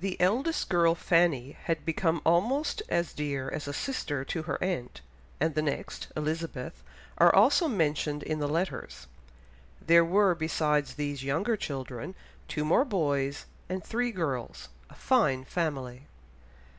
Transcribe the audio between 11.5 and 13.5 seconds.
children, two more boys